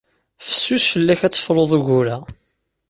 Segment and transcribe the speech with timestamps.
[0.47, 2.17] Fessus fell-ak ad tefruḍ ugur-a.